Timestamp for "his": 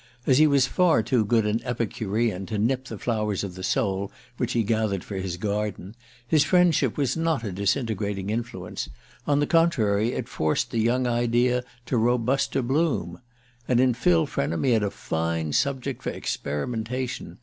5.17-5.37, 6.27-6.43